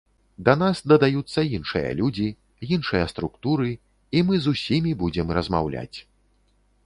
[0.45, 2.25] Да нас дадаюцца іншыя людзі,
[2.77, 3.69] іншыя структуры,
[4.19, 5.97] і мы з усімі будзем размаўляць.